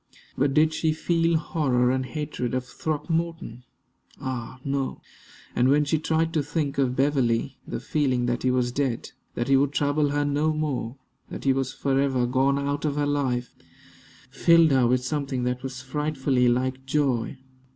[0.35, 3.65] But did she feel horror and hatred of Throckmorton?
[4.19, 4.59] Ah!
[4.65, 4.99] no.
[5.55, 9.47] And when she tried to think of Beverley, the feeling that he was dead; that
[9.47, 10.97] he would trouble her no more;
[11.29, 13.55] that he was forever gone out of her life,
[14.31, 17.37] filled her with something that was frightfully like joy.